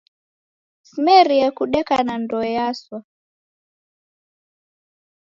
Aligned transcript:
Simerie 0.89 1.47
kudeka 1.57 1.95
na 2.05 2.15
ndoe 2.21 2.49
yaswa! 2.57 2.99